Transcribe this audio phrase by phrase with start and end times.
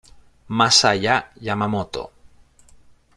[0.57, 1.15] Masaya
[1.45, 2.03] Yamamoto